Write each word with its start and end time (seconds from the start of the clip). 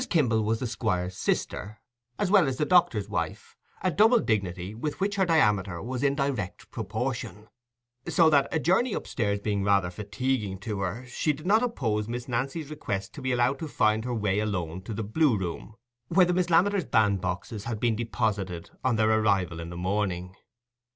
Kimble 0.09 0.41
was 0.43 0.57
the 0.59 0.65
Squire's 0.65 1.15
sister, 1.15 1.77
as 2.17 2.31
well 2.31 2.47
as 2.47 2.57
the 2.57 2.65
doctor's 2.65 3.07
wife—a 3.07 3.91
double 3.91 4.17
dignity, 4.17 4.73
with 4.73 4.99
which 4.99 5.15
her 5.17 5.27
diameter 5.27 5.79
was 5.79 6.01
in 6.01 6.15
direct 6.15 6.71
proportion; 6.71 7.47
so 8.07 8.27
that, 8.27 8.47
a 8.51 8.57
journey 8.59 8.95
up 8.95 9.05
stairs 9.05 9.39
being 9.41 9.63
rather 9.63 9.91
fatiguing 9.91 10.57
to 10.57 10.79
her, 10.79 11.05
she 11.05 11.33
did 11.33 11.45
not 11.45 11.61
oppose 11.61 12.07
Miss 12.07 12.27
Nancy's 12.27 12.71
request 12.71 13.13
to 13.13 13.21
be 13.21 13.31
allowed 13.31 13.59
to 13.59 13.67
find 13.67 14.03
her 14.03 14.15
way 14.15 14.39
alone 14.39 14.81
to 14.85 14.93
the 14.95 15.03
Blue 15.03 15.37
Room, 15.37 15.75
where 16.07 16.25
the 16.25 16.33
Miss 16.33 16.49
Lammeters' 16.49 16.89
bandboxes 16.89 17.65
had 17.65 17.79
been 17.79 17.95
deposited 17.95 18.71
on 18.83 18.95
their 18.95 19.11
arrival 19.19 19.59
in 19.59 19.69
the 19.69 19.77
morning. 19.77 20.35